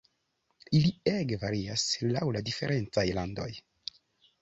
Ili 0.77 0.91
ege 1.11 1.37
varias 1.45 1.85
laŭ 2.17 2.25
la 2.39 2.45
diferencaj 2.51 3.09
landoj. 3.19 3.51